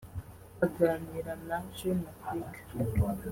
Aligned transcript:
Aganira 0.65 1.33
na 1.47 1.57
Jeune 1.75 2.07
Afrique 2.11 2.59